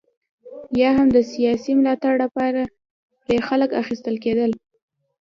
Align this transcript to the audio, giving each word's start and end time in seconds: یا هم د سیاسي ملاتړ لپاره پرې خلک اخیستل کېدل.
یا 0.81 0.89
هم 0.97 1.07
د 1.15 1.19
سیاسي 1.31 1.71
ملاتړ 1.79 2.13
لپاره 2.23 2.61
پرې 3.23 3.37
خلک 3.47 3.69
اخیستل 3.81 4.15
کېدل. 4.23 4.51